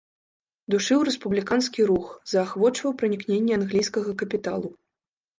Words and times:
Душыў 0.73 0.99
рэспубліканскі 1.09 1.83
рух, 1.89 2.07
заахвочваў 2.31 2.95
пранікненне 3.01 3.53
англійскага 3.59 4.15
капіталу. 4.23 4.67